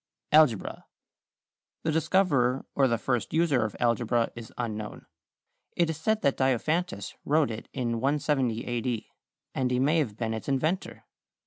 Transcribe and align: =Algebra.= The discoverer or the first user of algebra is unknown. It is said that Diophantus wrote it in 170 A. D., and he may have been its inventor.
=Algebra.= 0.31 0.85
The 1.83 1.91
discoverer 1.91 2.65
or 2.73 2.87
the 2.87 2.97
first 2.97 3.35
user 3.35 3.63
of 3.63 3.75
algebra 3.79 4.31
is 4.35 4.51
unknown. 4.57 5.05
It 5.77 5.91
is 5.91 5.97
said 5.97 6.23
that 6.23 6.37
Diophantus 6.37 7.13
wrote 7.23 7.51
it 7.51 7.69
in 7.71 8.01
170 8.01 8.65
A. 8.65 8.81
D., 8.81 9.11
and 9.53 9.69
he 9.69 9.77
may 9.77 9.99
have 9.99 10.17
been 10.17 10.33
its 10.33 10.49
inventor. 10.49 11.05